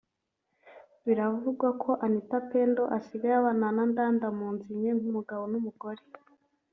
Biravugwa 1.05 1.67
ko 1.81 1.89
Anita 2.05 2.37
Pendo 2.49 2.83
asigaye 2.97 3.35
abana 3.37 3.67
na 3.75 3.83
Ndanda 3.91 4.27
mu 4.37 4.47
nzu 4.53 4.63
imwe 4.73 4.89
nk’umugabo 4.97 5.43
n’umugore 5.51 6.01